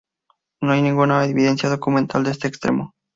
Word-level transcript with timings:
No 0.63 0.71
hay 0.71 0.81
ninguna 0.81 1.23
evidencia 1.25 1.69
documental 1.69 2.23
de 2.23 2.31
este 2.31 2.47
extremo. 2.47 2.95